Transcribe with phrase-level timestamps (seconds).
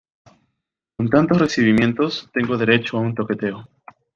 [0.97, 3.67] con tantos recibimientos, tengo derecho a un toqueteo.